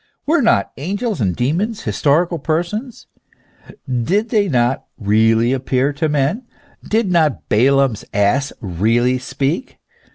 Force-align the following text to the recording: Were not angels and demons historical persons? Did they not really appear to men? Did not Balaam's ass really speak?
Were 0.25 0.41
not 0.41 0.71
angels 0.77 1.21
and 1.21 1.35
demons 1.35 1.81
historical 1.83 2.39
persons? 2.39 3.05
Did 3.87 4.29
they 4.29 4.49
not 4.49 4.85
really 4.97 5.53
appear 5.53 5.93
to 5.93 6.09
men? 6.09 6.47
Did 6.83 7.11
not 7.11 7.47
Balaam's 7.49 8.03
ass 8.11 8.51
really 8.61 9.19
speak? 9.19 9.77